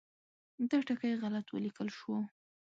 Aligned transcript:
دا 0.69 0.77
ټکی 0.87 1.11
غلط 1.21 1.47
ولیکل 1.51 1.87
شو. 1.97 2.15